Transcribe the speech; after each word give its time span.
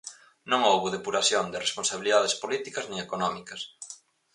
Non 0.49 0.61
houbo 0.69 0.93
depuración 0.97 1.45
de 1.49 1.63
responsabilidades 1.65 2.33
políticas 2.41 2.85
nin 2.87 2.99
económicas. 3.07 3.61